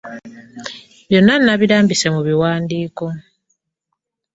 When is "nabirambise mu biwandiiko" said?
1.45-3.03